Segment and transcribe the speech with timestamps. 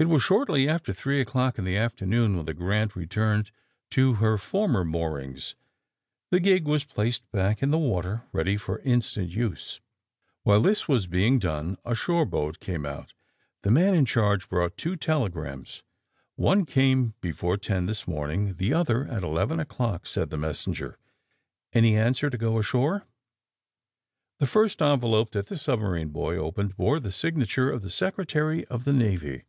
[0.00, 2.94] It was shortly after three o 'clock in the after noon when the '^ Grant
[2.94, 3.50] ''returned
[3.90, 5.56] to her former moorings.
[6.30, 9.80] The gig was placed back in the water, ready for instant use.
[10.44, 13.12] "While this was being done a shore boat came out.
[13.62, 15.78] The man in charge brought two telegrams.
[16.08, 20.96] *^ One came before ten this morning, the other at eleven o'clock," said the messenger.
[21.72, 23.04] Any answer to go ashore!"
[24.38, 28.84] The first envelope that the submarine boy opened bore the signature of the Secretary of
[28.84, 29.42] the Navy.